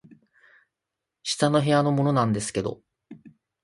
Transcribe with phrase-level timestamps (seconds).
[1.21, 2.81] 「下の部屋のものなんですけど」